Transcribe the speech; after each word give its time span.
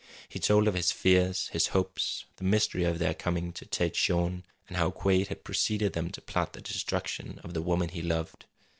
He 0.27 0.39
told 0.39 0.67
of 0.67 0.73
his 0.73 0.91
fears, 0.91 1.49
his 1.49 1.67
hopes, 1.77 2.25
the 2.37 2.43
mystery 2.43 2.85
of 2.85 2.97
their 2.97 3.13
coming 3.13 3.53
to 3.53 3.67
Tête 3.67 3.93
Jaune, 3.93 4.41
and 4.67 4.77
how 4.77 4.89
Quade 4.89 5.27
had 5.27 5.43
preceded 5.43 5.93
them 5.93 6.09
to 6.09 6.21
plot 6.21 6.53
the 6.53 6.61
destruction 6.61 7.39
of 7.43 7.53
the 7.53 7.61
woman 7.61 7.89
he 7.89 8.01
loved. 8.01 8.45